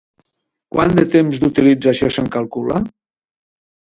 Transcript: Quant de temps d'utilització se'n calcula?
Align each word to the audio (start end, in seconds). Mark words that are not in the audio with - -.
Quant 0.75 0.93
de 0.99 1.03
temps 1.15 1.41
d'utilització 1.43 2.11
se'n 2.17 2.31
calcula? 2.37 2.79